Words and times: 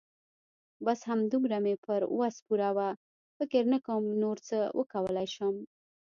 بس 0.85 0.99
همدومره 1.11 1.57
مې 1.63 1.73
پر 1.85 2.01
وس 2.17 2.35
پوره 2.45 2.69
وه. 2.77 2.89
فکر 3.37 3.63
نه 3.73 3.79
کوم 3.85 4.03
نور 4.21 4.37
څه 4.47 4.57
وکولای 4.79 5.27
شم. 5.35 5.55